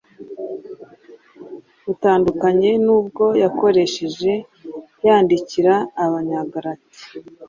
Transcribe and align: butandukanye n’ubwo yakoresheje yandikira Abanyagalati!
butandukanye 1.85 2.71
n’ubwo 2.85 3.25
yakoresheje 3.43 4.33
yandikira 5.05 5.73
Abanyagalati! 6.03 7.03